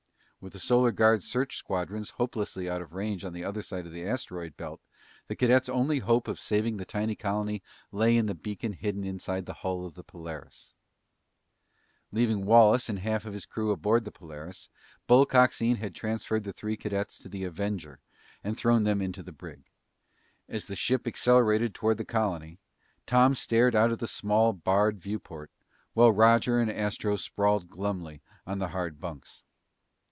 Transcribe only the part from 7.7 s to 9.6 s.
lay in the beacon hidden inside the